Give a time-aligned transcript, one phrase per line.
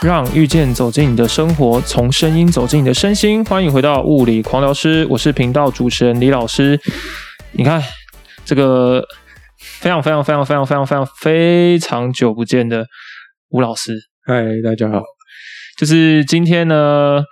[0.00, 3.44] 让遇见走进你的生活，从声音走进你的身心。
[3.44, 6.80] 欢迎回到物理狂聊师，我是频道主持人李老师。
[7.50, 7.82] 你看
[8.44, 9.04] 这个
[9.80, 12.86] 非常非常非常非常非常非常非常久不见的
[13.48, 13.92] 吴老师，
[14.24, 15.02] 嗨，大家好。
[15.76, 17.22] 就是今天呢。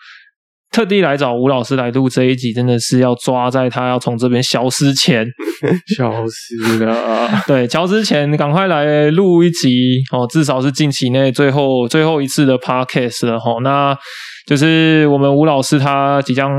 [0.77, 5.27] 特地来找吴老师来录这一集，真的是要抓在他要从这边消失前，
[5.97, 6.95] 消失了。
[7.48, 9.69] 对，消失前赶快来录一集
[10.12, 13.57] 哦，至少是近期内最后最后一次的 podcast 了哈。
[13.62, 13.97] 那
[14.47, 16.53] 就是我们吴老师他即将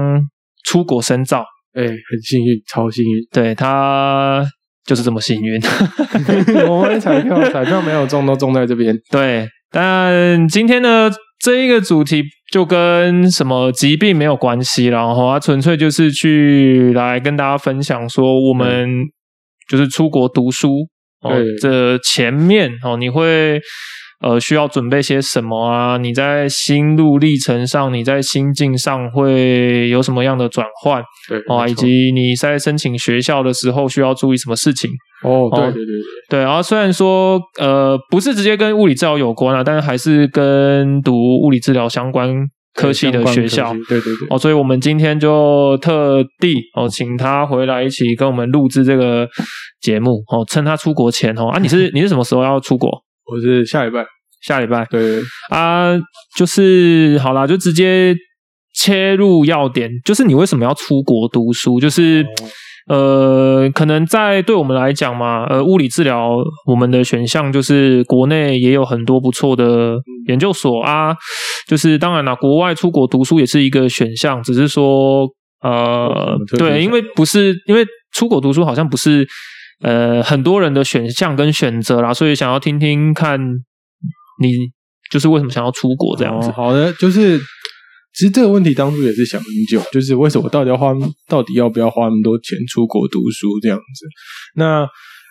[0.66, 3.24] 出国深造，哎、欸，很幸运，超幸运。
[3.32, 4.44] 对，他
[4.84, 5.62] 就是这么幸运。
[6.68, 8.98] 我们彩票彩票没有中，都中在这边。
[9.12, 11.08] 对，但今天呢？
[11.40, 18.90] 这一个主题就跟什么疾病没有关系，然后它纯粹就是去来跟大家分享说，我们
[19.70, 20.70] 就是出国读书
[21.22, 23.62] 哦，这前面哦，你会。
[24.20, 25.98] 呃，需要准备些什么啊？
[25.98, 31.04] 你在心路历程上，你在心境上会有什么样的转换？
[31.30, 34.90] 对啊，以及你在申请学校的时候需要注意什么事情？
[35.24, 36.40] 哦，对对对对，对。
[36.40, 42.34] 然后虽然说呃不是直接跟物理治疗有关啊，但是还是跟读物理治疗相关
[42.74, 43.72] 科系的学校。
[43.88, 44.28] 对对对。
[44.32, 49.28] 哦，所以我们今天就特地哦请他回来一起跟我们录制这个
[49.80, 52.90] 节目哦，趁他出国前哦啊，你是 你是什么时候要出国？
[53.30, 54.06] 我是下礼拜，
[54.42, 55.94] 下礼拜，对，啊，
[56.38, 58.16] 就是好啦，就直接
[58.74, 61.78] 切入要点，就是你为什么要出国读书？
[61.78, 62.26] 就是、
[62.88, 69.98] 哦、呃，可能在对我们来讲嘛，呃，物理治疗我们的选项就是国内也有很多不错的
[70.30, 71.14] 研究所啊，
[71.68, 75.28] 就是当然啦，国外出国读书也是一个选项，只是说
[75.62, 79.28] 呃，对，因为不是因为出国读书好像不是。
[79.82, 83.40] 呃，很多人的选项跟选择啦，所以想要听听看
[84.42, 84.52] 你
[85.12, 86.50] 就是为什么想要出国这样子。
[86.50, 90.94] 哦、好的，就是其实这个问题当初也是想很久，就是为什么到底要花，
[91.30, 94.06] 到底要不要花那么多钱出国读书这样子？
[94.56, 94.88] 那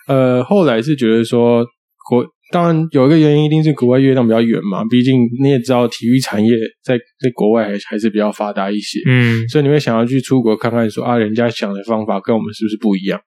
[0.07, 1.65] 呃，后来是觉得说
[2.09, 4.81] 国，当然有一个原因，一定是国外月亮比较圆嘛。
[4.89, 6.49] 毕竟你也知道，体育产业
[6.81, 13.19] 在在国外还还是比较发达一些，嗯，所以你会想要去出国看看说，说啊，人家想的方法跟我们是不是不一样？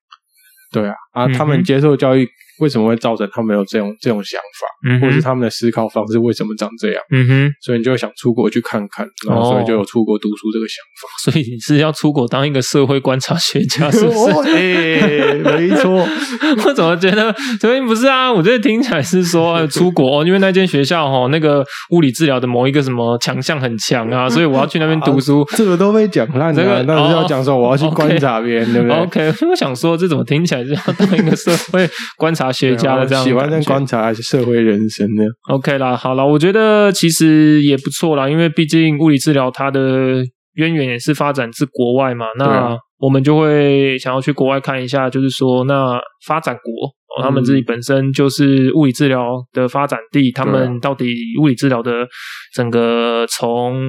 [0.70, 2.28] 对啊，啊，他们接受教育
[2.60, 7.03] 为什么会造成他们有这种这种想法，嗯，或者是他们的思考方式为什么长这样？
[7.12, 11.09] 嗯哼，所以你就想出国去看看，然后所以就有出国读书这个想法。
[11.09, 14.50] 哦、 所以你是要出国当一个社会观察学家， 是不是？
[14.50, 16.06] 哎、欸，没错。
[16.66, 17.34] 我怎么觉得？
[17.60, 25.43] 所以不是啊，我觉得听起来是说出国，因为那间学校哈，那个物理治疗的某一个什么强项很强啊，所以我要去那边读书。
[25.43, 33.25] 啊、这个都被讲烂了，这个但是要讲说我要去观察别人，哦、对不对？OK，我想说这怎么听起来是要当一个社会观察学家的这样。
[33.25, 40.25] 喜欢在观察社会人生的？OK 啦，好了，我觉得其实也不错啦，因为毕竟物理治疗它的
[40.55, 46.91] 渊源也是发展自国外嘛，那我们就会想要去国外看一下，就是说那发展国。
[47.16, 52.06] 哦，他们自己本身就是物理治疗的发展地，他们到底物理治疗的
[52.54, 53.81] 整个从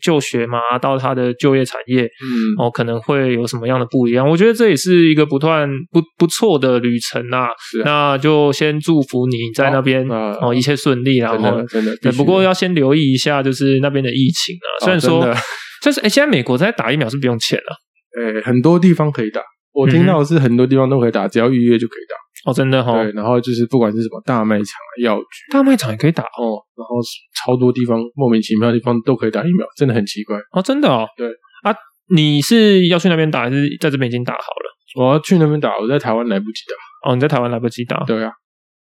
[0.00, 4.28] 就学嘛到他的就业产业，嗯，哦，可能会有什么样的不一样？
[4.28, 7.48] 我觉得这也是一个不断不不错的旅程啊。
[7.84, 14.84] 那就先祝福你在那边哦，哦，一切顺利，然后真的，对，不过要先留意一下，就是那边的疫情啊。
[14.84, 15.34] 虽然说，
[15.82, 17.76] 就是哎，现在美国在打疫苗是不用钱了，
[18.20, 19.42] 哎，很多地方可以打。
[19.72, 22.16] 我听到的是很多地方都可以打，只要预约就可以打。
[22.48, 23.02] 哦，真的哈、哦。
[23.04, 24.66] 对，然后就是不管是什么大卖场、
[25.02, 26.56] 药局，大卖场也可以打哦。
[26.74, 26.96] 然后
[27.44, 30.62] 超多地方莫名其妙的地方都可以打疫苗，真的很奇怪哦。
[30.62, 31.06] 真的哦。
[31.16, 31.28] 对
[31.62, 31.74] 啊，
[32.14, 35.04] 你是要去那边打，还是在这边已经打好了？
[35.04, 37.10] 我要去那边打，我在台湾来不及打。
[37.10, 38.02] 哦，你在台湾来不及打？
[38.04, 38.30] 对啊。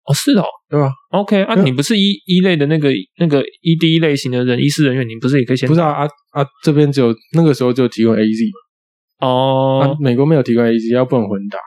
[0.05, 2.89] 哦，是哦，对吧？OK 啊，你不是一一类的那个
[3.19, 5.69] 那个 ED 类型的人，医师人员，你不是也可以先？
[5.69, 6.47] 不是啊啊啊！
[6.63, 9.27] 这边只有那个时候就提供 AZ 嘛。
[9.27, 9.91] 哦、啊。
[10.01, 11.59] 美国没有提供 AZ，要不能混打。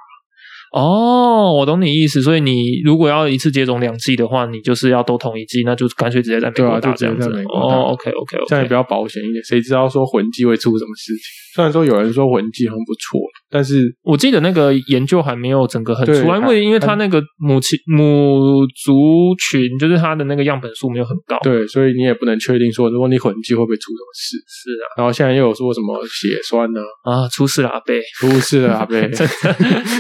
[0.72, 2.22] 哦，我懂你意思。
[2.22, 7.30] 所以你如果要一次接种两剂的话，你就是要都同一剂，那就干脆直接在美国打这样子。
[7.50, 9.44] 哦，OK OK OK，这样也比较保险一点。
[9.44, 11.24] 谁知道说混剂会出什么事情？
[11.56, 13.20] 虽然说有人说混剂很不错，
[13.52, 24.38] 但是我记得那个研究还没有整个很出来，因为因为它那个母亲母族群就是它的那个样本数没有很高，对，所以你也不能确定说如果你混迹会不会出什么事。
[24.48, 26.82] 是啊，然后现在又有说什么血栓呢？
[27.04, 29.56] 啊，出事了阿贝，出事了阿贝， 真的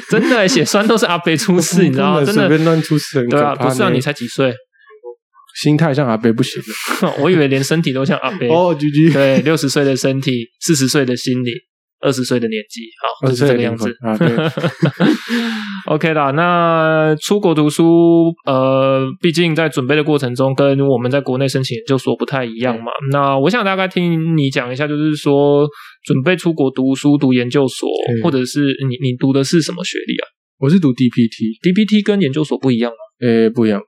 [0.10, 2.24] 真的血栓都是阿贝出事， 你知道吗？
[2.24, 4.54] 真的随便乱出事，对啊，不是啊，你才几岁？
[5.62, 6.62] 心态像阿贝不行
[7.19, 11.52] 我以为连身体都像阿贝哦，GG，对，六十岁的身体，四十岁的心理，
[12.01, 14.16] 二十岁的年纪，好，就是这个样子啊。
[14.18, 14.28] 对，
[15.88, 16.31] OK 啦。
[16.31, 22.92] 那出国读书，呃，毕竟在准备的过程中，跟我们在国内申请研究所不太一样嘛。
[23.12, 25.68] 那我想大概听你讲一下，就是说
[26.06, 27.90] 准备出国读书、读研究所，
[28.24, 30.25] 或者是你你读的是什么学历啊？
[30.60, 32.98] 我是读 DPT，DPT 跟研究所不一样吗？
[33.28, 33.81] 呃，不一样。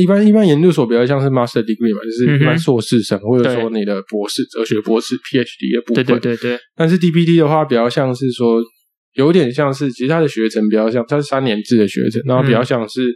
[0.00, 6.04] 一般一般研究所比较像是 master degree 嘛，就是一般硕士生，或者说你的博士、哲学博士、PhD 的部分。
[6.04, 6.58] 对对对对。
[6.74, 8.62] 但是 DPT 的话，比较像是说，
[9.14, 13.14] 有点像是，其实它的学程比较像，它是三年制的学程，然后比较像是，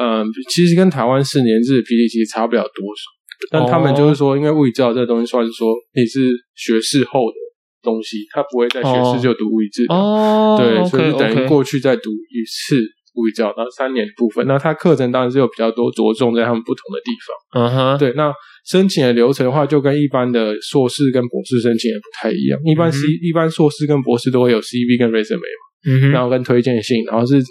[0.00, 3.02] 嗯，其实跟台湾四年制的 PT 其实差不了多少。
[3.50, 7.36] 但他们就是说，因为物理治疗这东西算是说你是学士后的
[7.82, 9.96] 东西，他不会在学士就读物理治疗。
[9.96, 10.56] 哦。
[10.58, 12.82] 对，所以等于过去再读一次。
[13.18, 17.28] 物理教，然后三年的部分，那它课程当然是有比较多着重在他们不同的地方。
[17.58, 18.12] 嗯哼，对。
[18.12, 18.32] 那
[18.64, 22.60] 申请的流程的话，就跟一般的硕士跟博士申请也不太一样。
[22.64, 27.42] 一般 C、嗯、一般硕士跟博士都会有 CV 跟 resume 嘛，嗯哼，然后跟推荐信，然后是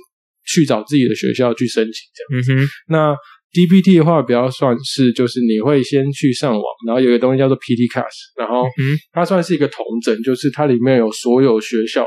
[0.45, 2.53] 去找自己的学校去申请这样子。
[2.53, 3.15] 嗯哼，那
[3.51, 8.65] DPT 的话，比较算是就是你会先去上网，然后有一个东西叫做 PT Cast，然后
[9.11, 12.05] 它算是一个统整，就是它里面有所有学校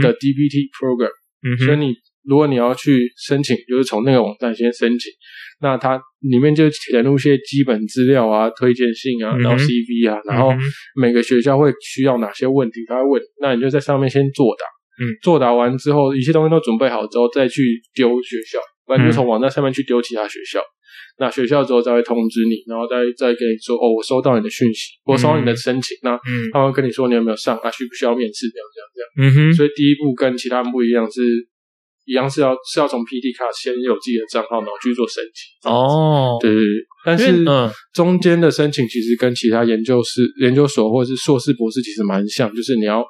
[0.00, 1.10] 的 DPT program，
[1.42, 1.94] 嗯哼，所以你。
[2.28, 5.10] 如果你要去申请，就是从那个网站先申请，
[5.62, 10.52] 那它里面就填入一些基本资料啊、推荐信啊，然后 CV 啊，然后
[10.94, 14.64] 每个学校会需要哪些问题，他会问，那你就在上面先作答，
[15.02, 20.60] 嗯，作答完之后，一切东西都准备好之后，再去丢学校，不然就从网站上面去丢其他学校，
[21.18, 26.18] 那学校之后再会通知你，然后再再跟你说，哦，我收到你的讯息，我收到你的申请，那
[26.52, 31.22] 他会跟你说你有没有上，啊，需不需要面试，这样这样这样，嗯哼，所以第一步跟其他人不一样是。
[32.08, 35.70] 一样是要是要从 PD 卡先有自己的账号，然后去做申请。
[35.70, 36.72] 哦，对对对。
[37.04, 37.44] 但是
[37.92, 43.04] 中间的申请其实跟其他研究室、研究所或者是硕士、博士其实蛮像，就是你要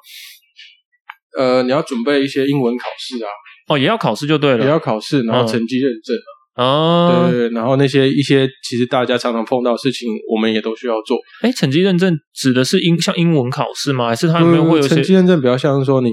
[1.37, 3.29] 呃你要准备一些英文考试啊。
[3.69, 6.15] 哦，也要考试就对了，也要考试，然后成绩认证
[6.55, 6.65] 啊。
[6.65, 7.55] 哦，对对对。
[7.55, 11.17] 然后那些一些其实大家常常碰到的事情，我们也都需要做。
[11.41, 14.09] 哎，成绩认证指的是英像英文考试吗？
[14.09, 16.09] 还是它里面会有成绩认证比较像是说你。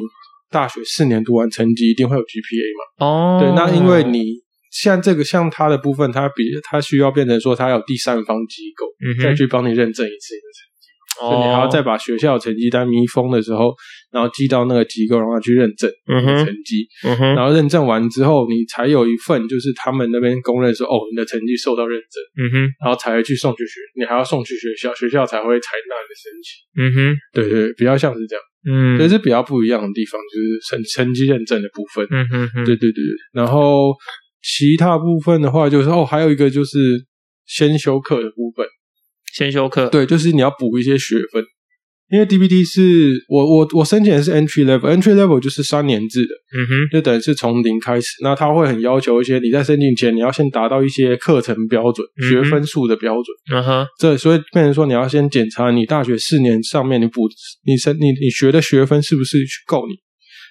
[0.51, 3.07] 大学四年读完，成绩一定会有 GPA 嘛？
[3.07, 4.35] 哦，对，那因为你
[4.71, 10.61] 像这个像他的部分，他比他需要变成说他有第三方机构，嗯，再去帮你认证一次你的成
[11.19, 13.75] 所以你还要再把学校成绩单密封的时候，
[14.13, 28.43] 然后寄到那个机构让他去认证你的成绩，嗯哼，然后认证完之后，你才有一份就是他们那边公认说哦，你的成绩受到认证，嗯哼，然后才会去送去学，你还要送去学校，学校才会采纳你的申请，嗯哼，对对，比较像是这样。
[28.69, 32.05] 嗯，这是比较不一样的地方，就是成成绩认证的部分。
[32.11, 33.01] 嗯哼哼，对对对。
[33.33, 33.95] 然后
[34.43, 36.79] 其他部分的话，就是哦，还有一个就是
[37.47, 38.67] 先修课的部分。
[39.37, 41.45] 先修课，对，就是你要补一些学分。
[42.09, 48.07] 因为 DPT 是我我我申请的是 entry level，entry level 就是三年制的，嗯哼，就等于是从零开始。
[48.23, 53.87] 那他会很要求一些你在申请前你要先达到一些课程标准、嗯、学分数的标准，嗯哼。
[53.99, 57.29] 这所以变成说你要先检查你大学四年上面你补
[57.67, 59.95] 你申你你学的学分是不是够你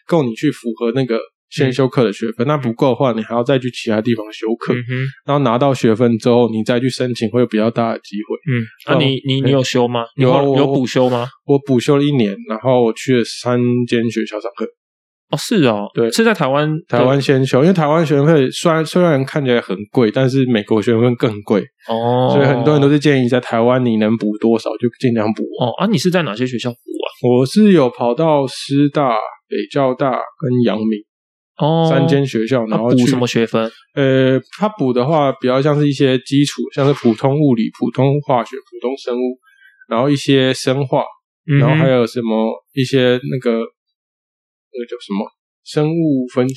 [0.06, 1.18] 够你去符合那个。
[1.56, 8.36] 先修课的学分，那不够的话，你还要再去其他地方修课，嗯、然后拿到学分之后，你再去申请会有比较大的机会。
[8.52, 8.52] 嗯，
[8.88, 10.04] 那、啊、你你你有修吗？
[10.18, 11.28] 有有补修吗？
[11.46, 14.66] 我补修了一年，然后我去了三间学校上课。
[15.32, 25.42] 哦，是哦，对，是在台湾台湾先修，因为台湾学费虽然虽然看起来很贵，但是美国学分更贵哦，所以很多人都是建议在台湾你能补多少就尽量补。
[25.60, 27.08] 哦啊，你是在哪些学校补啊？
[27.28, 29.10] 我是有跑到师大、
[29.50, 31.04] 北教大跟阳明。
[31.58, 33.72] 哦，三间学校，然后补什么学分？
[33.94, 39.40] 呃，他补的话比较像是一些基础，像是普通物理、普通化学、普通生物，
[39.88, 41.04] 然后一些生化，
[41.48, 45.30] 嗯、然后还有什么一些那个那个叫什么
[45.64, 46.56] 生物分析，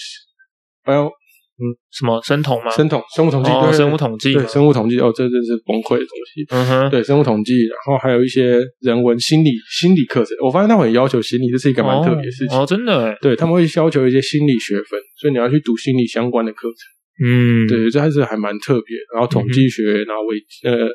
[0.84, 1.10] 还有。
[1.58, 2.70] 嗯，什么生统吗？
[2.70, 6.46] 生统，生物统计，哦，生物统计，对，生物统计，哦，这真是崩溃的东西。
[6.50, 9.50] 嗯哼，对，生物统计，然后还有一些人文、心理、
[9.80, 10.36] 心理课程。
[10.44, 12.56] 我发现他们很要求心理，这是一个蛮特别的事情。
[12.56, 17.26] 哦，真的诶，对，他们会要求一些心理学分，所以你要去读心理相关的课程。
[17.26, 18.96] 嗯，对，这还是还蛮特别。
[19.12, 20.88] 然后统计学，然后微呃。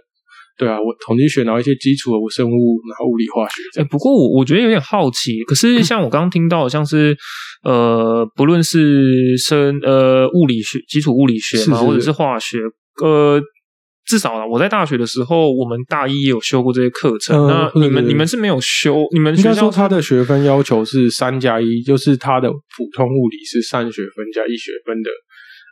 [0.55, 3.83] 对啊，我统计学，然后一些基础的生物，然后物理化学哎。
[3.83, 7.17] 欸、不过我我觉得有点好奇，可是像我刚刚听到，像是
[7.63, 12.59] 呃，不论是生呃物理学、基础物理学嘛，是是是或者是化学，
[13.01, 13.41] 呃，
[14.05, 17.35] 至少我在大学的时候，我们大一也有修过这些课程。
[17.35, 19.03] 嗯、那你们你们是没有修？
[19.11, 25.09] 你们学校应该说他的学分要求是三加一，就是他的普通物理是三学分加一学分的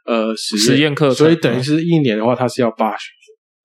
[0.07, 3.21] 呃实验课程，所以等于是一年的话，它是要八学分。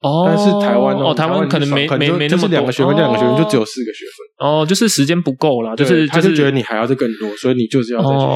[0.06, 4.46] 哦，但是台湾哦，台湾可能没没没那么两个学分，两个学分就只有四个学分。
[4.46, 8.26] 哦，就是时间不够啦，就是他就觉得你还要再更多，所以你就是要再去学，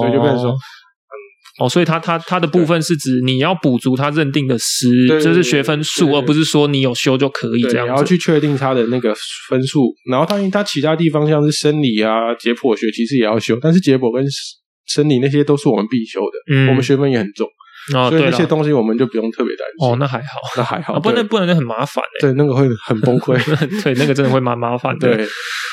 [0.00, 0.54] 所以就变成说。
[1.58, 7.92] 哦，所以他他他的部分是指你要补足他认定的师，就是学分数，而不是说你有修就可以这样子。
[7.92, 9.14] 你要去确定他的那个
[9.48, 14.22] 分数，然后他他其他地方像是生理啊、解剖学，其实也要修，但是解剖跟
[14.86, 17.48] 生理那些都是我们必修的，嗯，我们学分也很重，
[17.94, 19.88] 哦，所以那些东西我们就不用特别担心。
[19.88, 20.26] 哦，那还好，
[20.56, 23.36] 那还好，不然不然就很麻烦哎，对，那个会很崩溃，
[23.84, 25.14] 对，那个真的会蛮麻烦的。
[25.16, 25.26] 对，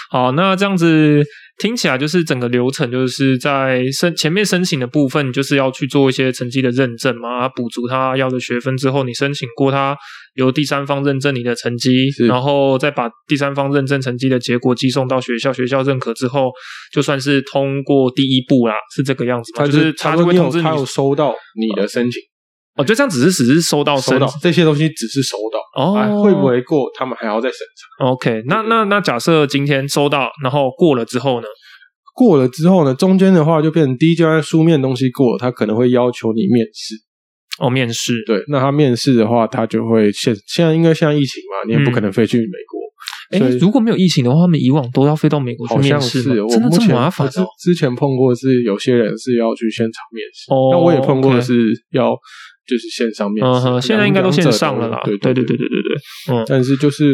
[0.10, 1.24] 好，那这样子。
[1.64, 9.96] 听起来就是整个流程，就是在申前面申请的部分，就是要去做一些成绩的认证嘛，补足他要的学分之后，你申请过他
[10.36, 11.90] 由第三方认证你的成绩，
[12.28, 16.52] 然后再把第三方认证成绩的结果寄送到学校，学校认可之后，
[16.94, 19.66] 就算是通过第一步啦，是这个样子吗？
[19.66, 22.22] 就是他就会通知你，他有收到你的申请。
[22.76, 26.90] 哦，就这样，只是只是收到收到这些东西，只是收到哦，会不会过？
[26.98, 27.60] 他们还要再审
[28.00, 28.06] 查。
[28.08, 31.48] OK，那那那假设今天收到，然后过了之后呢？
[32.16, 32.94] 过了之后呢？
[32.94, 36.96] 中间的话就变成第一阶段书面东西过了，他可能会要求你面试。
[37.60, 38.24] 哦，面试。
[38.26, 42.83] 对，那他面试的话，他就会现现在应该现在疫情嘛，你也不可能飞去美国。
[43.32, 46.22] 哎、嗯，如果没有疫情的话，他们以往都要飞到美国去面试。
[46.22, 47.30] 是，真的这么麻烦？
[47.30, 51.54] 之之前碰过是有些人是要去现场面试，那、哦、我也碰过的是
[51.92, 52.16] 要。
[52.66, 55.02] 就是线上面试，嗯，现在应该都线上了啦。
[55.04, 56.46] 对对对对对对对，嗯。
[56.48, 57.14] 但是就是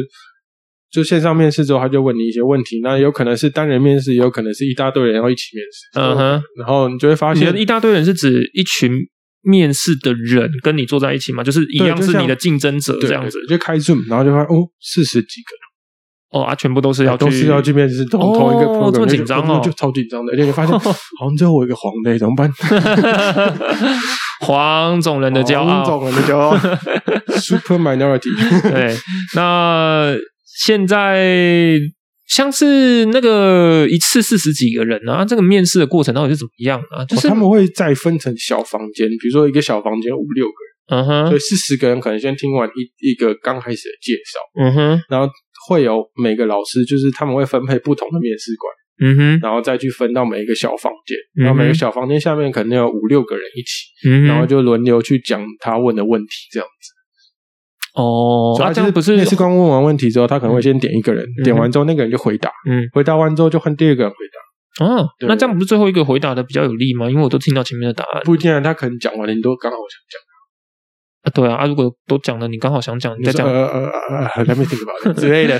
[0.92, 6.00] 就线上面试之后，他就问你一些问题，那有可能是单人面试，也有可能是一大堆人要一起面试。
[6.00, 6.44] 嗯哼。
[6.56, 8.92] 然后你就会发现，一大堆人是指一群
[9.42, 11.44] 面试的人跟你坐在一起嘛？
[11.44, 13.39] 就是一样是你的竞争者这样子。
[13.48, 15.59] 就开 Zoom，然后就发现哦，四十几个人。
[16.32, 20.32] 哦啊，全部都是要去都是要去面试，同同一个 program，这么紧张哦，就超紧张的。
[20.34, 20.92] 而且你发现，好
[21.28, 22.52] 像只有我一个黄的，怎么办？
[24.42, 26.56] 黄种人的骄傲，黄种人的骄傲，
[27.40, 28.30] super minority。
[28.72, 28.96] 对，
[29.36, 31.76] 那现在
[32.28, 37.04] 像是那个一次四十几个人啊，这个面试的过程到底是怎么样啊？
[37.06, 45.28] 就是、哦、他们会再分成小房间，比如说一个小房间五六个人，嗯哼，所以四十个人可能先听完一一个刚开始的介绍，嗯哼，然后
[45.70, 48.74] 会有每个老师，就是他们会分配不同的面试官。
[49.02, 56.92] 嗯哼，然后再去分到每一个小房间，嗯、然后每个小房间下面可能有五六个人一起，嗯，然后就轮流去讲他问的问题，这样子。
[58.02, 64.86] 哦，他这样不是面试官问完问题之后，他可能会先点一个人，嗯、点完之后那个人就回答，嗯，回答完之后就换第二个人回答。
[64.86, 67.10] 哦，那这样不是最后一个回答的比较有利吗？
[67.10, 68.22] 因为我都听到前面的答案。
[68.26, 70.20] 不一定啊，他可能讲完了，你都刚好想讲。
[71.24, 75.60] 啊，对啊，啊，如果都讲了，你刚好想讲，你再讲，呃呃呃，Let me think about it 之类的，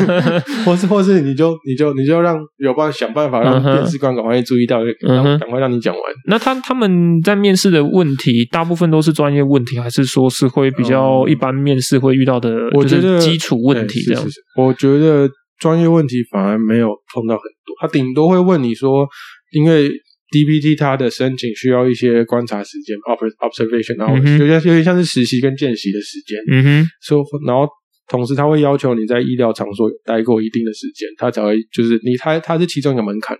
[0.64, 6.02] 或是或是你就你就你就让有办法想办法让面试官赶快注意到，然后赶快让你讲完。
[6.26, 12.50] 那他他们在面试的问题，大部分都是专业问题，还是说是会比较一般面试会遇到的？
[12.74, 14.30] 我觉得基础问题这样子。
[14.56, 19.06] 我觉得专业问题反而没有碰到很多，他顶多会问你说，
[19.52, 19.90] 因为。
[20.34, 22.96] DPT 它的申请需要一些观察时间
[23.38, 26.36] ，observation，然后有点有点像是实习跟见习的时间。
[26.50, 27.68] 嗯哼，然后
[28.08, 33.36] 同时他会要求你在医疗场所有待过一定的时间，他才会就是你他他是其中一个门槛。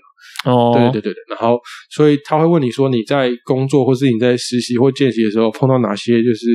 [0.47, 1.59] 哦，对对对对，然后
[1.91, 6.47] 所以他会问你说你在工作或是你在实习或见习的时候碰到哪些就是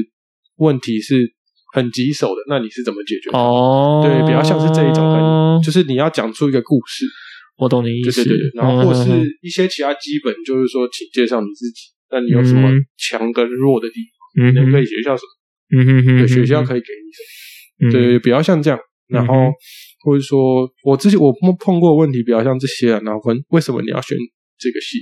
[0.58, 1.27] 问题是
[1.74, 3.29] 很棘手的，那你是怎么解决？
[3.36, 7.05] 哦，对，比较像是这一种很，就是你要讲出一个故事。
[7.60, 9.12] 我懂你意思，对对对，然后或是
[9.42, 13.96] 一些其他基本，就是说，请介绍你自己，那你有什么强跟弱的地
[14.39, 14.54] 方？
[14.54, 15.30] 嗯，可以学校什么？
[15.75, 17.92] 嗯哼哼，学校可以给你什么？
[17.92, 18.80] 对，比较像这样。
[19.08, 19.34] 然后
[20.06, 24.18] 或者说，我之前我碰碰过问题，比较像这些啊，然后问为什么你要选
[24.58, 25.00] 这个系？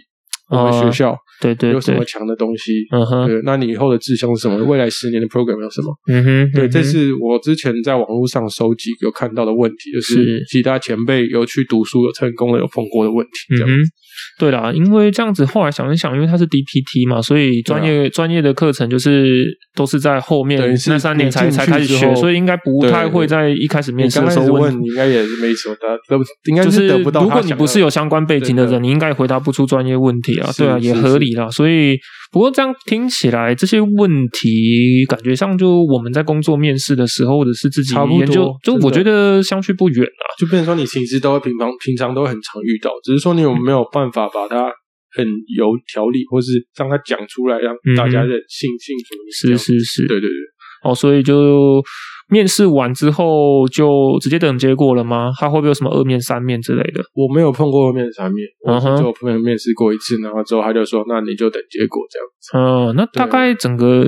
[0.49, 2.85] 我们学校对对有什么强的东西？
[2.91, 4.63] 嗯哼，对，那你以后的志向是什么？
[4.65, 5.93] 未来十年的 program 有什么？
[6.07, 13.91] 嗯哼，对，这是我之前在网络上收集有看到的问题，就是其他前辈有去读书有成功的有碰过的问题，这样子。
[14.39, 19.45] 对啦，因为这样子后来想一想，因为它是 DPT 嘛，所以专业专业的课程就是
[19.75, 27.23] 都是在后面那三年才才开始学，所以应该不太会在一开始面试的时候问，应该也是没什么的，都应该是得不到。
[27.23, 30.49] 如果你不是有相关背景的人，你应该回答不出专业问题啊。
[30.57, 31.49] 对啊，也合理啦。
[31.49, 31.97] 所以
[32.31, 40.23] 不过这样听起来，这些问题感觉上就我们在工作面试的时候，或者是自己研究，就我觉得相去不远啊。
[40.37, 44.27] 就变成说你其实都会平常平常都很常遇到，只是说你有没有办法。
[44.37, 44.69] 把它
[45.15, 49.31] 很有条理，或是让它讲出来，让大家的信信服你。
[49.31, 50.37] 是是是，对对对。
[50.83, 51.81] 哦，所以就
[52.29, 55.31] 面试完之后就直接等结果了吗？
[55.39, 57.01] 他会不会有什么二面三面之类的？
[57.13, 62.51] 我没有碰过二面三面，我只有碰面试过一次，然后之后他就说：“那你就等结果这样子。”
[62.91, 64.05] 嗯，那大概整个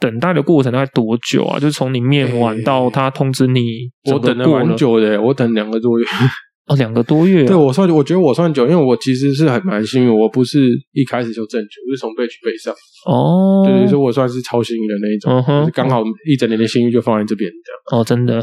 [0.00, 1.58] 等待的过程大概多久啊？
[1.58, 3.60] 就是从你面完到他通知你，
[4.10, 6.06] 我等了蛮久的，我等两个多月。
[6.66, 10.60] 哦，两个多月，对我算，我觉得我算久，因为我其实是很蛮幸运，我不是
[10.92, 12.72] 一开始就正确，我是从备取备上。
[13.04, 18.00] 哦，对，所以我算是超幸运的那一种，就是刚好一整年的幸运就放在这边这样。
[18.00, 18.40] 哦，真的，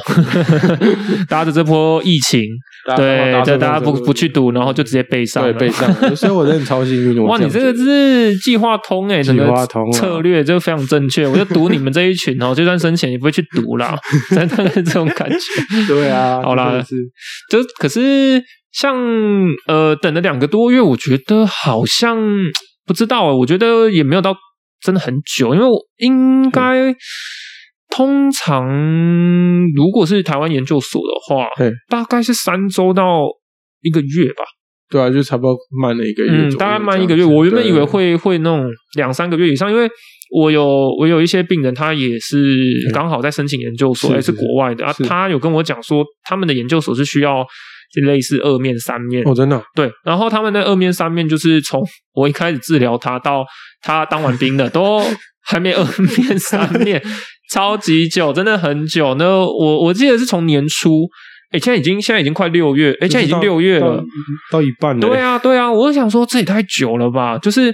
[1.30, 2.44] 搭着这波疫情，
[2.98, 7.24] 对，就大家不不去赌，然后就直接备上，对，备上，所以我真的超幸运。
[7.24, 11.26] 哇，你这个是计划通哎，计划通策略就非常正确。
[11.26, 13.98] 我就赌你们这一群哦，就算生前也不会去赌啦，
[14.32, 15.38] 真的这种感觉。
[15.88, 16.86] 对啊，好啦，
[17.50, 18.09] 就可是。
[18.72, 18.96] 像
[19.68, 22.18] 呃，等了两个多月，我觉得好像
[22.86, 24.36] 不知道，我觉得也没有到
[24.80, 26.96] 真的很久，因为我应该
[27.90, 28.64] 通常
[29.76, 31.48] 如果是台湾研究所的话，
[31.90, 33.24] 大概是三周到
[33.82, 34.44] 一个月吧。
[34.92, 37.26] 对啊，就差不多慢了一个月，嗯，大概慢一个月。
[37.26, 39.90] 我原本以为会会那种两三个月以上，因为
[40.32, 40.66] 我有
[41.00, 42.56] 我有一些病人，他也是
[42.94, 47.46] 刚好在申请研究所，还是国外的啊，他有跟我讲说，他们的研究所是需要。
[47.92, 49.92] 就类似二面三面哦，真的对。
[50.04, 53.46] 然后他们的二面三面就是从我一开始治疗他到
[53.82, 55.02] 他当完兵的，都
[55.42, 55.84] 还没二
[56.18, 57.02] 面三面，
[57.52, 59.16] 超级久，真的很久。
[59.16, 61.08] 那我我记得是从年初，
[61.52, 63.98] 哎，现在已经现在已经快六月，哎，现在已经六月了，
[64.52, 65.02] 到，到一半了。
[65.02, 67.38] 对啊，对啊，我就想说这也太久了吧？
[67.40, 67.74] 就是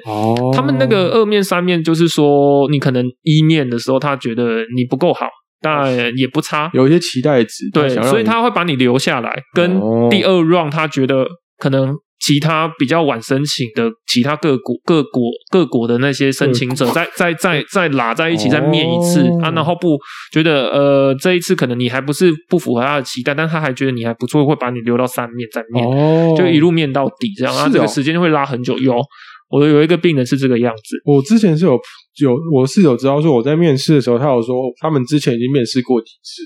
[0.53, 5.27] 他们那个二面三面，就是说你可能一面的时候，他觉得你不够好。
[5.65, 9.41] 但也不差，有一些期待值，对，所以他会把你留下来。
[9.53, 9.79] 跟
[10.09, 11.25] 第二 round，他觉得
[11.57, 19.97] 可能其他比较晚申请的其他各国、各国、各国的那些申请者，再、再、再、再拉在一起，再面一次啊，然后不
[20.31, 29.01] 觉得呃，这一次可能你还不是不符合他的期待，但他还觉得你还不错，会把你留到三面再面，就一路面到底这样啊，这个时间会拉很久哟。
[29.47, 30.97] 我有一个病人是这个样子。
[31.05, 31.79] 我之前是有
[32.17, 36.43] 有，我室友知道说我在面试的时候，他有说他们之前已经面试过几次。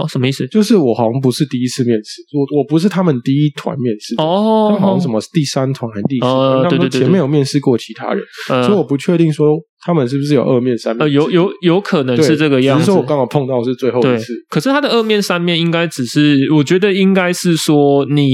[0.00, 0.46] 哦，什么意思？
[0.46, 4.14] 就是我好像不是第一次面试，我我不是他们第一团面试。
[4.18, 6.32] 哦，他好像什么第三团还是第四团？
[6.32, 11.04] 哦，他们前面有面试过其他人，所以我不确定说他们是不是有二面三面。
[11.04, 12.84] 呃，有有有可能是这个样子。
[12.84, 14.32] 只是说我刚好碰到是最后一次。
[14.48, 18.24] 可是他的二面三面应该只是，我觉得应该是说你。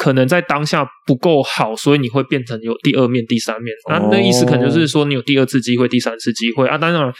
[0.00, 3.70] 可能在当下不够好，所以你会变成有第二面、第三面。
[3.86, 6.78] 那、那意思可能就是说，你有第二次机会、第三次机会啊。
[6.78, 7.12] 当然，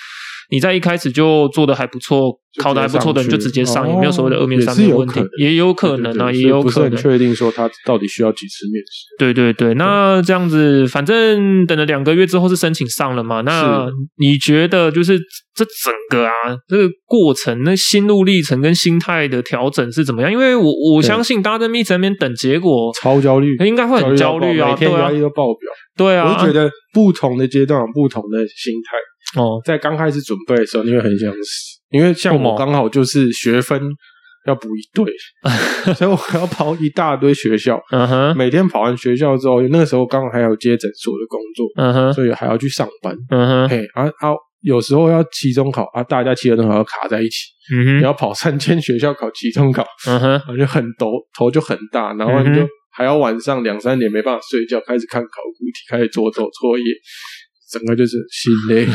[0.51, 2.39] 你在一开始就做的还不错。
[2.61, 6.97] 考的还不错的人就直接上，也没有所谓的二面三面问题，也有可能啊，也有可能。
[6.97, 9.07] 确定说他到底需要几次面试。
[9.21, 13.43] 对对对，那这样子，反正等了两个月之后是申请上了嘛？
[13.43, 15.17] 那你觉得就是
[15.55, 16.33] 这整个啊，
[16.67, 20.33] 这个过程，那心路历程跟心态的调整是怎么样？
[20.33, 25.71] 因为我我相信大家在密在那边等结果，超焦虑，应该会很焦虑啊，每天压力都爆表。
[25.97, 28.97] 对啊，我觉得不同的阶段有不同的心态。
[29.37, 31.81] 哦，在刚开始准备的时候，你会很想死。
[31.91, 33.81] 因为像我刚好就是学分
[34.47, 35.05] 要补一堆，
[35.95, 37.81] 所以我要跑一大堆学校。
[37.91, 43.15] 嗯哼，每天跑完学校之后，那个时候刚好还有接诊所的工作，嗯哼，所以还要去上班。
[43.31, 47.49] 嗯哼，嘿，啊啊，有时候要期中考啊，大家期中考要卡在一起。
[47.75, 56.85] 嗯哼，你要跑三间学校考期中考，嗯哼，就很头头就很大，然后你就还要晚上两三点没办法睡觉，开始看考古题，开始做做作业。
[57.71, 58.87] 整个就是心累，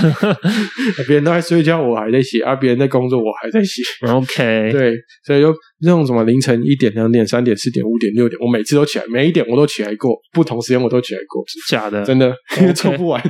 [1.07, 3.81] 别人都在睡觉，我还在写；啊，别人在工作，我还在写。
[4.07, 4.93] OK，对，
[5.25, 11.43] 所以就那种什么凌晨一点、两点、三点、四点、五点、六点，我每次都起来，每一点我都起来过，不同时间我都起来过。
[11.69, 13.21] 假的，真的，因为做不完，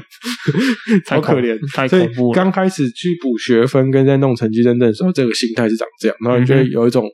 [1.10, 2.36] 好可怜， 太恐怖了。
[2.36, 7.06] 刚开始去补学分跟在弄成绩认证的时候，这个心态是长这样，然后你就会有一种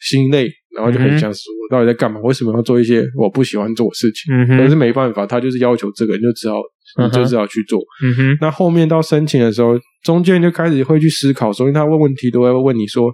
[0.00, 0.50] 心累。
[0.74, 2.18] 然后就很想说，我到底在干嘛？
[2.24, 4.34] 为什么要做一些我不喜欢做的事情？
[4.34, 6.56] 嗯，可是没办法，他就是要求这个，你就只好，
[7.02, 7.80] 你就只好去做。
[8.02, 8.38] 嗯哼。
[8.40, 13.12] 那后面到申请的时候，中间就开始会去思考，所以他问问题都会问你说，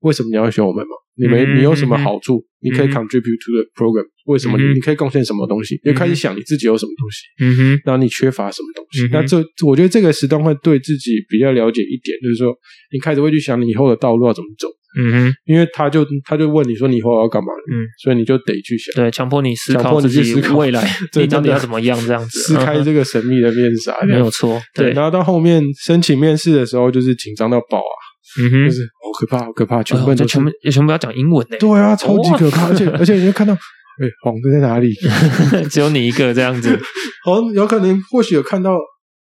[0.00, 0.90] 为什么你要选我们嘛？
[1.14, 2.42] 你没你有什么好处？
[2.60, 4.06] 你可以 contribute to the program？
[4.26, 5.76] 为什么你你可以贡献什么东西？
[5.84, 7.18] 就开始想你自己有什么东西。
[7.44, 7.80] 嗯哼。
[7.84, 9.08] 然后你缺乏什么东西？
[9.12, 12.54] 那这我觉得这个时段会对自己比较了解一点，就是说
[12.92, 14.68] 你开始会去想你以后的道路要怎么走。
[14.98, 17.48] 嗯哼，因为他就他就问你说，你以后要干嘛？
[17.70, 24.60] 嗯，所以你就得去想，对，强迫你思考你自己未来， 你到底要怎么样这样子，撕开这个神秘的面纱， 没有错。
[24.74, 27.94] 对，然后到后面申请面试的时候，就是紧张到爆啊，
[28.42, 31.56] 嗯哼，就是好可怕，好可怕，全部全部也全部要讲英文呢。
[31.58, 34.92] 对啊，超级可怕，而且而且你就看到，哎，黄哥在哪里？
[35.70, 36.78] 只有你一个这样子，
[37.24, 38.76] 好像有可能或许有看到。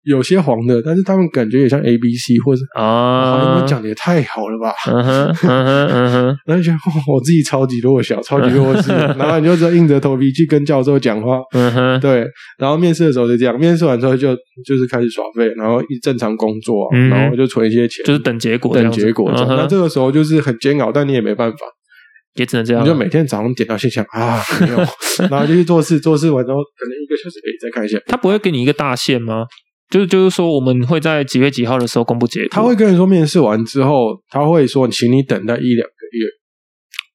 [0.06, 4.74] 有些黄的，但是他们感觉也像 A B C 或者啊，你们讲的也太好了吧？
[4.88, 6.78] 嗯哼，嗯哼，嗯哼，然后觉得
[7.12, 11.40] 我自己超级弱小，超级弱智， 然后你就只硬着头皮去跟教授讲话。
[11.54, 12.26] 嗯哼，对。
[12.58, 19.32] 然后面试的时候就这样，面试完之后就就是开始耍废，然后一正常工作，然后就存一些钱，就是等结果，等结果。
[19.36, 21.58] 那这个时候就是很煎熬，但你也没办法，
[22.36, 22.84] 也只能这样。
[22.84, 24.78] 你就每天早上点到信箱啊， 没有，
[25.32, 27.98] 然后就去做事，做事完之后可能一个小时可以再看一下。
[28.06, 29.46] 他不会给你一个大限吗？
[29.90, 32.50] 就是就是说，我们会在几月几号的时候公布结果。
[32.52, 36.28] 他会跟你说，面试完之后，他会说，请你等待一两个月。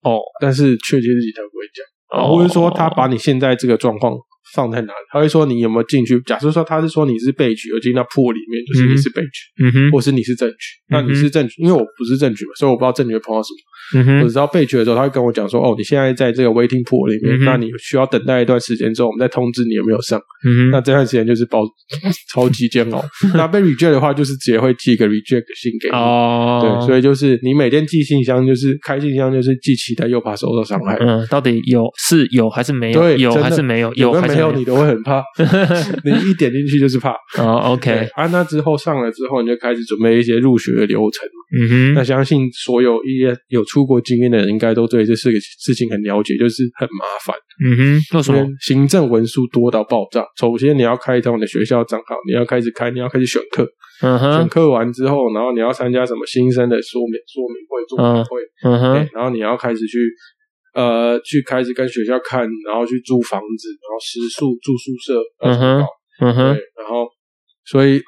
[0.02, 4.14] 哦，但是确切日期他不会讲，哦，或者说他把你现在这个状况。
[4.54, 4.98] 放在哪里？
[5.12, 6.20] 他会说你有没有进去？
[6.26, 10.56] 假设说他是说你是被取，而进到 pool 里面，就是你是被取，嗯哼，或是你是正取。
[10.88, 13.58] 那你是正取，因为我不是正取嘛，所以我不知道正取会碰到什么。
[13.92, 21.64] 嗯哼，我只知道被取的时候，他会跟我讲说：“哦，你现在在这个 waiting pool 里面，那你需要等待一段时间之后，我们再通知你有没有上。”嗯哼，那这段时间就是包
[22.32, 23.04] 超级煎熬。
[23.34, 25.94] 那被 reject 的话，就是直接会寄一个 reject 信给你。
[25.94, 30.96] 哦，对，所以就是你每天寄信箱，就是开信箱，就是既期待又怕受到伤害。
[31.00, 33.00] 嗯，到底有是有还是没有？
[33.00, 33.92] 对，有还是没有？
[33.94, 34.59] 有还是没有？
[34.59, 35.22] 你都会很怕。
[36.05, 38.09] 你一点进去就是怕哦，OK。
[38.14, 41.29] 啊，那之后上了之后，你就开始准备一些入学的流程。
[41.53, 47.37] 嗯哼，那相信所有一些有出国经验的人，应该都对这四个事情很了解，就是很麻烦。
[47.64, 48.46] 嗯哼，为什么？
[48.61, 50.24] 行政文书多到爆炸。
[50.38, 53.66] 首先，你要开通你的学校账号，你要开始开，你要开始选课。
[54.03, 58.40] 嗯哼，选课完之后，然后你要参加什么新生的说明说明会、座谈会。
[58.62, 59.98] 嗯哼，然后你要开始去。
[60.74, 65.87] 呃，去开始跟学校看，然后去租房子，然后食宿住宿舍，嗯哼，
[66.20, 67.09] 嗯哼，对，然后
[67.64, 68.00] 所以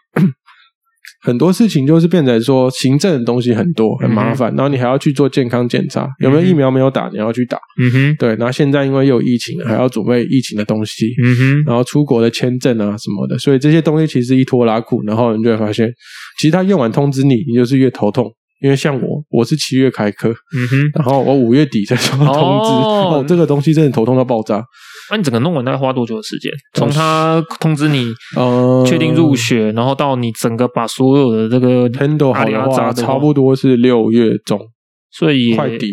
[1.24, 15.92] 很多事情就是变成说行政的东西很多，很麻烦，嗯、然后你还要去做健康检查，有没有疫苗没有打，你要去打，嗯哼，对，然后现在因为又有疫情，还要准备疫情的东西，嗯哼，然后出国的签证啊什么的，所以这些东西其实一拖拉苦，然后你就会发现，
[16.38, 18.32] 其实他用完通知你，你就是越头痛。
[18.62, 24.64] 因为像我，我是七月开课，嗯哼，然后我五月底才收到通知，哦，哦，这个东西真的头痛到爆炸。
[25.10, 26.50] 那你整个弄完大概花多久的时间？
[26.74, 34.60] 从他通知你，呃，确定入学，然后到你整个把所有的这个 handle 好的话，差不多是六月中，
[35.10, 35.88] 所以快底。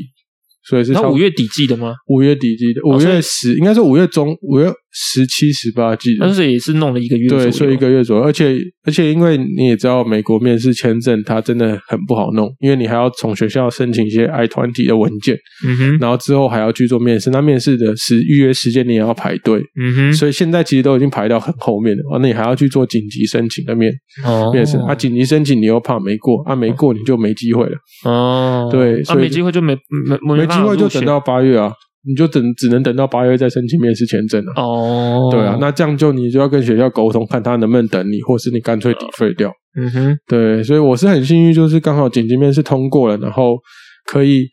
[0.62, 1.96] 所以是他五月底寄的吗？
[2.10, 6.26] 五月底寄的，五月十应该是五月中，五月十七、十八寄的。
[6.26, 8.24] 但是也是弄了一个月，对，所以一个月左右。
[8.24, 17.30] 而且而且，因为你也知道，美国面试签证它真的很不好弄，因为你还要从学校申请一些 I 团体的文件，嗯哼，然后之后还要去做面试。
[17.30, 20.14] 那面试的时预约时间你也要排队，嗯哼。
[20.14, 22.02] 所以现在其实都已经排到很后面了。
[22.12, 23.92] 哦，那你还要去做紧急申请的面
[24.26, 24.94] 哦面试啊？
[24.96, 26.56] 紧急申请你又怕没过啊？
[26.56, 27.78] 没过你就没机会了。
[28.06, 29.78] 哦，对，啊，没机会就没
[30.10, 30.50] 没没。
[30.50, 31.72] 机会就等到八月啊，
[32.06, 34.54] 你就等只能等到八月再申请面试签证了。
[34.56, 39.52] 哦，对啊，那这样就你就要跟学校沟通，看他能不能等你，或是你干脆抵费掉。
[39.78, 43.58] 嗯哼，对，所以我是很幸运，就是刚好紧急面试通过了，然后
[44.06, 44.48] 可以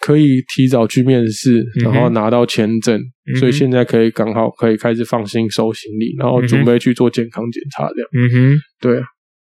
[0.00, 8.08] 可以提早去面试，然后拿到签证，嗯、所以现在可以刚好可以开始放心收行李，然后准备去做健康检查这样。
[8.12, 9.04] 嗯哼，对啊，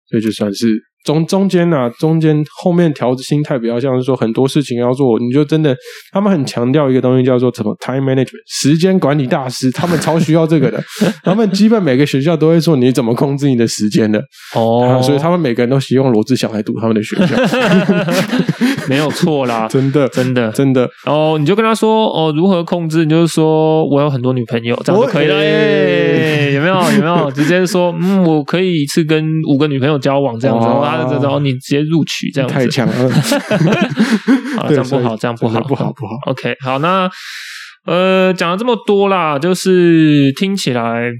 [0.10, 0.68] 所以就算是。
[1.06, 5.76] 中中间呐，中间后面调心态比较像是说很多事情要做，你就真的
[6.12, 10.84] 他们很强调一个东西叫做什么 time management 时间管理大师，他们超需要这个的。
[11.24, 14.20] 他们基本每个学校都会说你怎么控制你的时间的
[14.56, 17.36] 哦，所以他们每个人都希望罗志祥来读他们的学校，
[18.90, 20.90] 没有错啦，真的真的真的。
[21.06, 23.04] 然后你就跟他说哦，如何控制？
[23.06, 25.36] 你就是说我有很多女朋友，这样就可以了。
[26.56, 30.66] 有没有有没有直接说嗯，我可以一次跟五个女朋友交往这样子。
[31.22, 32.94] 然后你直接录取这样子太强了，
[34.58, 36.14] 好，这样不好，这样不好，不好，不好。
[36.28, 37.10] OK，好，那
[37.86, 41.12] 呃，讲了这么多啦，就是听起来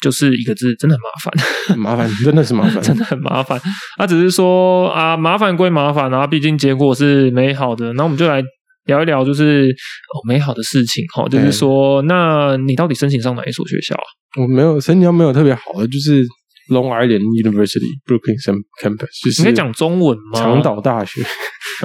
[0.00, 1.34] 就是一个字，真的很麻烦，
[1.78, 3.60] 麻烦，真的是麻烦，真的很麻烦。
[3.96, 7.92] 他只是说啊，麻烦归麻烦，然后毕竟结果是美好的。
[7.94, 8.42] 那我们就来
[8.86, 14.04] 聊一聊，就是哦，美好的事情哈，就是说，那你到底申请上哪一所学校啊？
[14.40, 16.26] 我没有申请，没有特别好的，就是。
[16.68, 18.36] Long Island University Brooklyn
[18.80, 20.38] Campus，就是应该讲中文吗？
[20.40, 21.20] 长岛大学，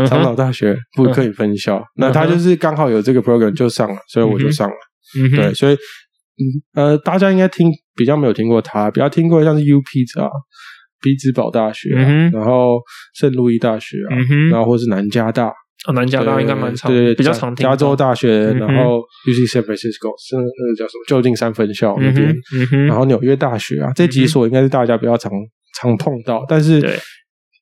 [0.08, 1.84] 长岛大学布鲁克林分校。
[1.96, 4.76] 那他就是刚好有这个 program 就上了，所以我就上了。
[5.36, 6.44] 对，所以嗯
[6.76, 10.30] 呃，大家应该听比较没有听过他，比较听过像是 UP 啊，
[11.02, 11.90] 匹兹堡大学，
[12.34, 12.80] 然后
[13.16, 14.16] 圣路易大学啊，
[14.52, 15.52] 然后或是南加大。
[15.86, 17.64] 哦，南加大应该蛮长，对对，比较常听。
[17.64, 22.36] 加州大学，然后 UC San Francisco 是那个叫什么旧金山分校那边，
[22.88, 25.32] 然后纽约大学啊，这几所应该是大家比较常
[25.80, 26.82] 常碰到，但是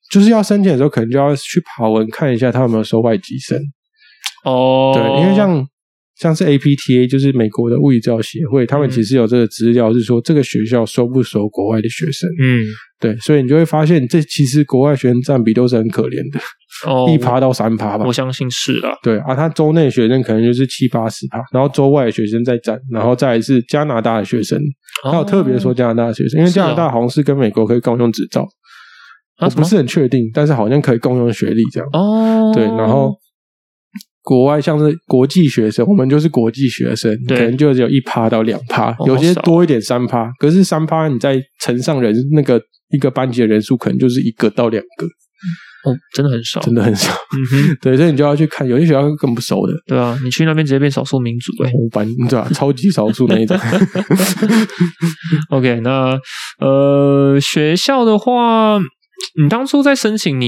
[0.09, 3.59] 就是要申请的时候，可能就要去爬文看一下他有没有收外籍生。
[4.45, 5.67] 哦，对，因为像
[6.17, 12.29] 像是 APTA，就是美国的物理治疗协会，他们其实有这个资料，是说这个学校收不收国外的学生。
[12.41, 12.63] 嗯，
[12.99, 16.39] 对，所以你就会发现，这其实国外学生占比都是很可怜的，
[16.89, 18.05] 哦，一趴到三趴吧。
[18.05, 18.97] 我相信是啦。
[19.03, 24.57] 对啊，他州内学生可能就是七八十趴，然后州外的学生在占，然后再来是加拿大的学生。
[25.03, 28.47] 还有特别说加拿大的学生，因为加拿大好像是跟美国可以共用执照，
[29.41, 31.89] 我不是很确定，但是好像可以共用学历这样。
[31.91, 33.13] 哦，对，然后。
[34.25, 40.27] 国外像是国际学生，我们就是国际学生，可能就只有一趴到两趴，有些多一点三趴。
[40.39, 42.59] 可是三趴，你在乘上人那个
[42.89, 45.05] 一个班级的人数，可能就是一个到两个。
[45.85, 47.11] 哦，真的很少，真的很少。
[47.11, 49.73] 嗯哼， 对，所以你就要去看，有些学校更不熟的。
[49.85, 52.49] 对啊，你去那边直接变少数民族，哎，班对吧？
[52.51, 53.55] 超级少数那一种。
[55.53, 56.17] OK，那
[56.59, 58.79] 呃，学校的话，
[59.39, 60.47] 你当初在申请，你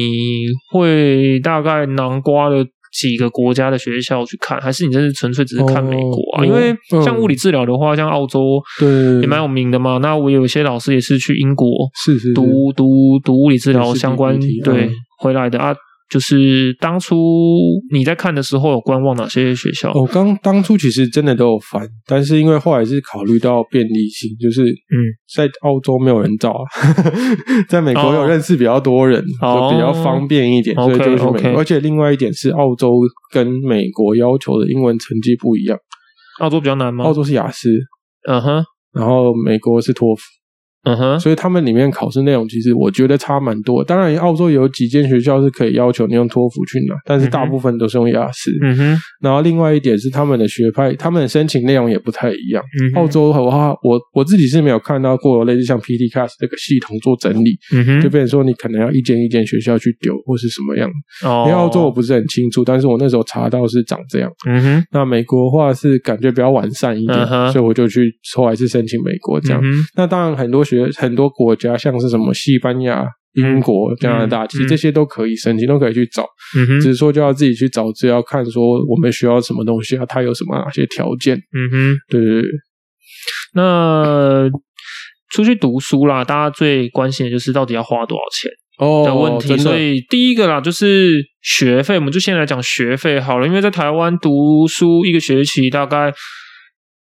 [0.73, 2.65] 会大概囊括的。
[2.93, 6.41] 几个国家的学校去看，还是你这是纯粹只是看美国啊？
[6.41, 9.97] 哦、因为像物理治疗的话，嗯、像澳洲对也蛮有名的嘛。
[9.99, 11.67] 那我有一些老师也是去英国
[12.05, 12.87] 是是是读读
[13.23, 15.75] 读物理治疗相关对、嗯、回来的啊。
[16.09, 17.15] 就是当初
[17.91, 19.91] 你在看的时候，有观望哪些学校？
[19.93, 24.95] 我刚当初其实真的都有翻，但是因为后来是考虑到便利性，就是嗯，
[25.35, 26.63] 在澳洲没有人找啊，
[27.67, 31.59] 在美国有认识比较多人，就比较方便一点，所以就去美国。
[31.59, 32.93] 而且另外一点是，澳洲
[33.33, 35.77] 跟美国要求的英文成绩不一样。
[36.39, 37.03] 澳洲比较难吗？
[37.03, 37.69] 澳洲是雅思，
[38.29, 40.21] 嗯哼，然后美国是托福。
[40.87, 43.83] 嗯哼，所以他们里面考试内容其实我觉得差蛮多。
[43.83, 48.49] 当然，澳洲有几间学校是可以要求你用托福去拿，但是大部分都是用雅思。
[48.63, 48.97] 嗯哼。
[49.21, 52.63] 然后另外一点是他们的学派，他们的申请内容也不太一样。
[52.63, 52.97] 嗯。
[52.99, 57.57] 澳洲的话，我我自己是没有看到过类似像 PT Cast 这个系统做整理。
[57.75, 58.01] 嗯哼。
[58.01, 60.89] 就变成说你可能要一间一间学校去丢，或是什么样。
[61.25, 61.45] 哦。
[61.47, 64.31] 因为澳洲我不是很清楚，但是我那时候查到是长这样。
[64.47, 64.85] 嗯哼。
[64.91, 67.51] 那美国的话是感觉比较完善一点，嗯哼。
[67.51, 69.61] 所以我就去后来是申请美国这样。
[69.63, 69.73] 嗯。
[69.95, 71.55] 那当然很多学很多国。
[71.57, 76.23] 家像是什么西班牙、英国、加拿大，其实这些都可以申请，都可以去找。
[76.79, 81.35] 只是说就要自己去找资料，看说我们需要什么东西啊，它有什么哪些条件。
[81.35, 82.49] 嗯哼，对对对。
[83.55, 84.47] 那
[85.31, 89.57] 出去读书啦，大家最关心的就是到底要花多少钱哦的问题。
[89.57, 93.47] 所以第一个啦，就是学费，我们就先来讲学费好了。
[93.47, 96.13] 因为在台湾读书一个学期大概。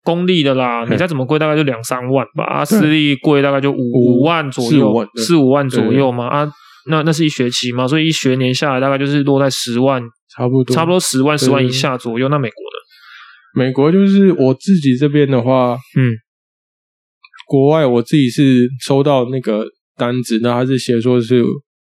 [0.06, 2.44] 公立的啦，你再怎么贵，大概就两三万吧。
[2.44, 6.28] 啊，私立贵大概就五五万左右，四五万左右嘛。
[6.28, 6.48] 啊，
[6.88, 10.00] 那那是一学期嘛，所以一学年下来大概就是落在十万，
[10.32, 12.28] 差不多，差不多十万十万以下左右。
[12.28, 16.14] 那美国的，美国就是我自己这边的话，嗯，
[17.48, 19.66] 国外我自己是收到那个
[19.96, 21.42] 单子，那他是写说是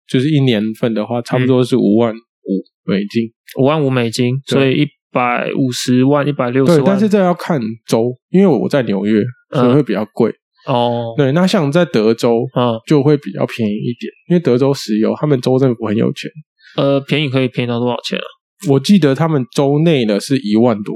[0.09, 3.25] 就是一年份的话，差不多是五万五美金，
[3.61, 4.87] 五万五美金，所以一。
[5.13, 10.31] 百五十万，一百六十万，但是这要看州，因为我在纽约，所以会比较贵。
[10.67, 16.31] 嗯、哦，对，那像在德州，嗯，就会比较便宜一点，因为德州石油，他们州政府很有钱。
[16.77, 18.25] 呃，便宜可以便宜到多少钱啊？
[18.71, 20.95] 我记得他们州内的是一万多，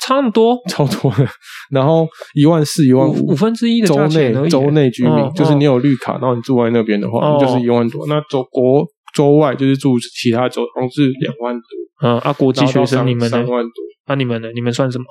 [0.00, 1.26] 差那么多，超多的。
[1.74, 8.06] 然后一万四、一万五，五分之一的州内州内居民，哦、就是你有绿卡，然后你住在那边的话，哦、就是一万多。
[8.06, 11.79] 那州国州外就是住其他州，好像是两万多。
[12.02, 13.30] 嗯啊，国际学生你们呢？
[13.30, 13.72] 三万多。
[14.06, 14.48] 啊，你们呢？
[14.54, 15.04] 你们算什么？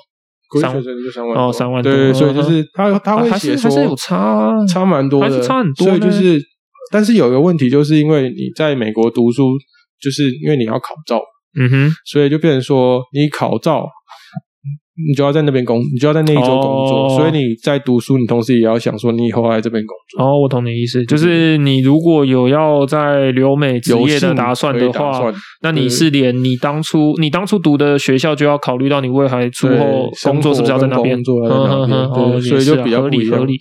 [0.50, 1.44] 国际学生就三万多。
[1.44, 1.92] 哦，三万多。
[1.92, 5.88] 对，所以就是他他会写说，还是有差，差蛮多的，还是差很多。
[5.88, 6.42] 所以就是，
[6.92, 9.58] 但是有一个问题，就是因为你在美国读书，
[10.02, 11.22] 就是因为你要考照，
[11.60, 13.88] 嗯哼，所以就变成说你考照。
[15.08, 20.24] 你就要在那边工，你就要在那一周工作，哦、所以你在读书，你同时也要想说，你以后要来这边工作。
[20.24, 31.48] 哦，我懂你意思，就是你如果有要在留美职业的打算的话，那你是连你当初你当初读的学校就要考虑到你未来出后工作是不是要在那边做，
[32.42, 33.30] 所以就比较合理。
[33.30, 33.58] 合理，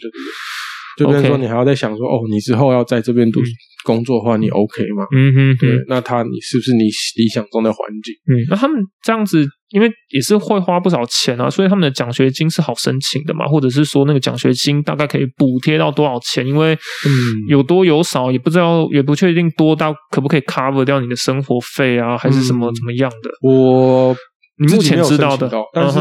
[0.96, 3.40] 就比如说你还要在想说，哦，你之后要在这边读
[3.88, 5.08] 工作的话，你 OK 吗？
[5.16, 6.84] 嗯哼，对，那他你是不是你
[7.16, 8.12] 理想中的环境？
[8.28, 9.48] 嗯，那他们这样子。
[9.70, 16.46] 因为也是会花不少钱啊，所以他们的奖学金是好申请的嘛，或者是说那个奖学金大概可以补贴到多少钱？
[16.46, 17.12] 因为嗯，
[17.50, 23.30] 有多有少也不知道，也不确定多到可不可以 cover 掉你的生活费啊，还是什么怎么样的？
[23.42, 24.16] 我
[24.58, 25.98] 你目前知道的，但是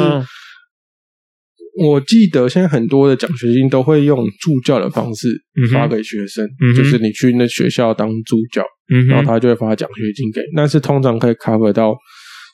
[1.78, 5.30] 我记得现在很多的奖学金都会用助教的方式
[5.72, 8.64] 发给学生，就是你去那学校当助教，
[9.08, 11.96] 然后他就会发奖学金给，但是通常可以 cover 到。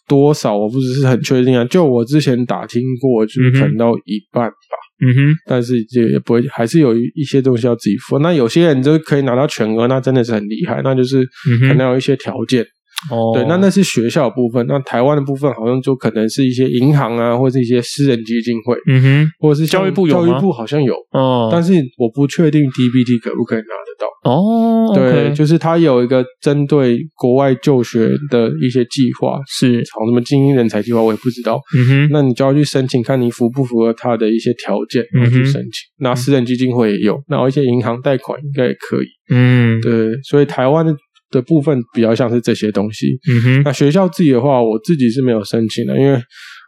[0.05, 4.55] 多少我不是很确定啊，就我之前打听过，就是可能到一半吧。
[4.99, 8.19] 嗯哼，但是也也不会，还是有一些东西要自己付。
[8.19, 11.25] 那有些人就可以拿到全额，那真的是很厉害，那就是
[11.69, 12.65] 可能有一些条件。
[13.11, 14.65] 哦，对，那那是学校的部分。
[14.67, 20.13] 那台湾的部分好像就可能是一些银行啊，或者是一些私人基金会，嗯哼，或者是教育部有？
[20.13, 24.07] 教育部好像有，哦，但是我不确定 DBT 可不可以拿得到。
[24.23, 31.59] 哦，对，okay、就是他有一个针对国外就学的一些计划，是炒什么精英人才计划，我也不知道。
[31.77, 35.71] 嗯哼，那你就要去申请，看你符不符合他的一些条件，然后去申请。
[35.99, 39.05] 那、嗯、私人基金会也有，然后一些银行贷款应该也可以。
[39.29, 39.91] 嗯，对，
[40.23, 40.93] 所以台湾的
[41.41, 43.07] 部分比较像是这些东西。
[43.29, 46.19] 嗯哼，那学校自己的话，我自己是没有申请的，因为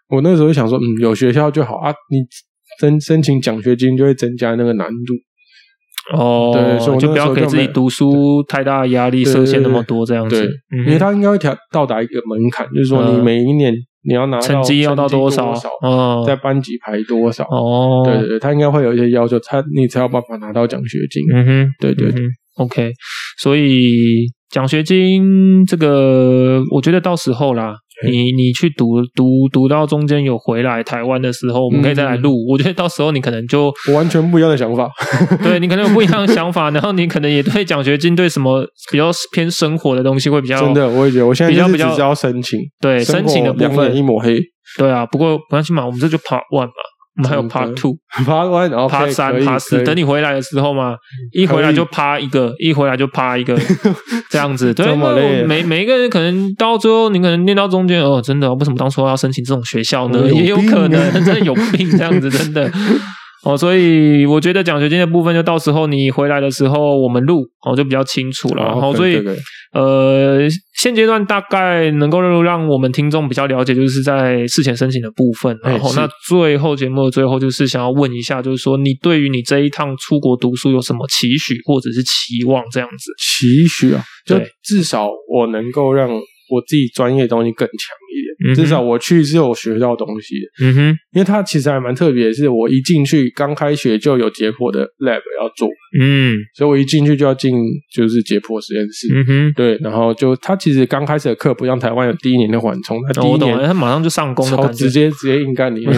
[0.10, 2.20] 我那时候就想说，嗯，有学校就好啊，你
[2.80, 5.14] 申申请奖学金就会增加那个难度。
[6.16, 10.40] 哦，对，所以我就不要给自己读书太大的压力，设限那么多这样子。
[10.70, 13.74] 对，因为他应该会调到达一个门槛，就是说你每一年
[14.04, 15.52] 你要拿成绩要到多少，
[16.24, 17.44] 在班级排多少。
[17.46, 21.24] 哦，对对对，他应该会有一些要求，他你才有办法拿到奖学金。
[21.34, 22.22] 嗯哼，对对对
[22.58, 22.92] ，OK，
[23.40, 27.76] 所以奖学金这个，我觉得到时候啦。
[28.06, 32.32] 你你去读读读到中间有回来台湾的时候，我们可以再来录。
[32.32, 34.90] 嗯、我觉得到时候你可能就完全不一样的想法，
[35.44, 44.40] 对你可能有不一样的想法，然后你可能也对奖学金对什么比较偏生活的东西会比较真的，我也觉得我现在比较比较要申请，对申请的部分一抹黑，
[44.78, 46.74] 对啊，不过不关系嘛，我们这就 Part One 嘛。
[47.18, 50.96] 我们还有 Part Two，Part One，然 后 Part 三、Part 四，等你回来的时候嘛，
[51.32, 53.58] 一回来就趴一个，一回来就趴一个，
[54.30, 54.74] 这样子。
[54.74, 60.30] 对，每每一个人可能到最后，你可能念到中间，哦，真的，为什么当初要申请这种学校呢？
[60.32, 62.70] 也有可能真的有病，这样子，真的。
[63.46, 68.64] 哦，所以我觉得奖学金的部分，就到时候你回来的时候，我们录哦就比较清楚了。
[68.64, 69.24] 然后，所以
[69.72, 70.40] 呃，
[70.82, 75.56] 现阶段大概能够让我们听众比较了解，就是在事前申请的部分。
[75.64, 82.64] 然后，那最后节目的最后，就是想要问一下，就是说你对于你这一趟出国读书有什么期许或者是期望？
[82.72, 86.10] 这样子，期许啊，就至少我能够让。
[86.48, 90.66] 我自己专业的东西更强一点，嗯、至少我去是有学到东西的。
[90.66, 90.80] 嗯哼，
[91.14, 95.68] 因为它其实还蛮特别，是我一进去刚开学就有解剖的 lab 要做。
[96.00, 97.54] 嗯，所以我一进去就要进
[97.94, 99.08] 就是解剖实验室。
[99.14, 105.98] 嗯哼，对，然后就他其实刚开始的课不像台湾有第一年的缓冲，他第一年、哦、他马上就上工了，直接直接硬干里面。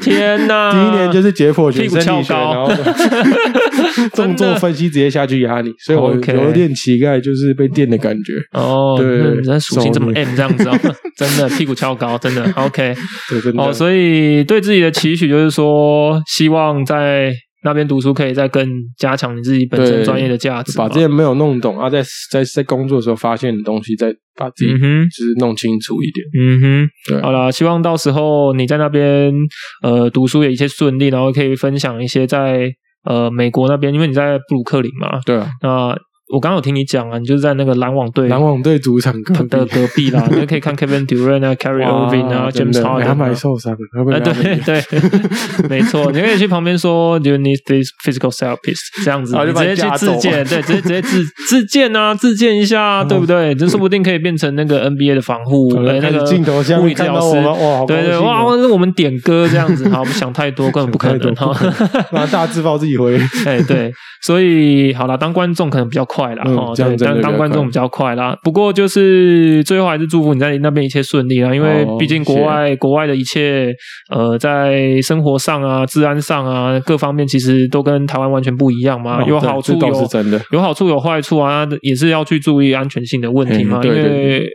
[0.00, 0.72] 天哪！
[0.72, 8.32] 第一年就是解剖学、屁股翘高，然后 动作分析直接下去压你，所以我有点乞丐，就是被电的感觉。
[8.52, 10.78] 哦，对，你的属性这么 M 这样子哦，
[11.28, 12.94] 真的屁股翘高，真的 OK。
[13.56, 17.32] 哦，所以对自己的期许就是说，希望在。
[17.64, 26.26] 那边读书可以再更加强你自己本身专业的价值，把这些没有弄懂啊，在在在工作的时候发现的东西，再把自己就是弄清楚一点。
[26.36, 29.32] 嗯哼，对，好啦，希望到时候你在那边
[29.84, 32.68] 呃读书也一切顺利，然后可以分享一些在
[33.04, 35.96] 呃美国那边，因为你在布鲁克林嘛，对啊，那。
[36.32, 39.12] 我刚刚有听你讲啊，你就是在那个篮网队，篮网队主场
[39.50, 44.82] 的隔壁啦， 你就可以看 Kevin Durant 啊，Kyrie Irving 啊，James Harden，他们还受伤了，哎，对对，
[45.68, 48.80] 没错，你可以去旁边说，Do you need this physical therapist？
[49.04, 53.54] 这样子，你直接去自荐，对，直接直接自自荐啊， 自荐一下，对不对？
[53.54, 61.54] 这说不定可以变成那个 NBA 的防护，那个镜头下面看到我们，哇，对对，哇，是我们点歌这样子，好，我们想太多，根本不可能哈，
[62.12, 63.92] 拿大字报自己回，哎，对，
[64.22, 66.96] 所以好了，当观众可能比较快啦，哦，对。
[66.96, 73.72] 当当观众比较快啦，不过就是最后还是祝福你在那边一切顺利啦，因为毕竟国外国外的一切，
[74.10, 79.88] 呃，在生活上啊、治安上啊各方面，其实都跟台湾完全不一样嘛，有好处有
[80.52, 84.46] 有好处有坏处啊，也是要去注意安全性的问题嘛，因为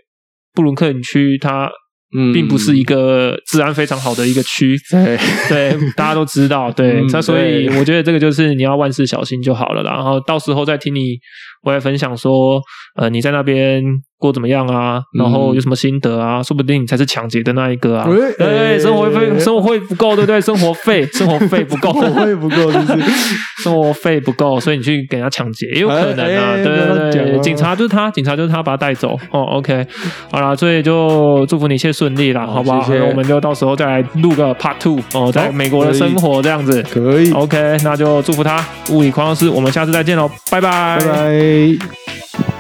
[0.54, 1.70] 布鲁克林区它。
[2.18, 5.18] 嗯，并不是一个治安非常好的一个区， 对。
[5.52, 11.18] 对，大家都知道，对，那、嗯、所以我觉得这个就是你要万事小心就好了啦，然后到时候再听你
[11.64, 12.62] 回来分享说，
[12.96, 13.84] 呃，你在那边。
[14.20, 15.00] 过怎么样啊？
[15.16, 16.42] 然后有什么心得啊？
[16.42, 18.08] 说不定你才是抢劫的那一个啊！
[18.36, 20.42] 对，生活费生活费不够，对不对？
[20.42, 22.88] 生活费生活费不够，生活费不够，就是
[23.64, 26.56] 生活费不够，所以你去给人家抢劫也有可能啊！
[26.56, 29.16] 对对对，警察就是他，警察就是他，把他带走。
[29.30, 29.86] 哦，OK，
[30.32, 32.84] 好啦，所以就祝福你一切顺利啦，好不好？
[32.90, 37.32] 那我们就到时候再来录个 Part Two 哦，在美国的生活这样子，可以。
[37.34, 41.47] OK，那就祝福他物理狂老师，我们下次再见喽，拜拜，拜拜。
[41.48, 42.57] Bye.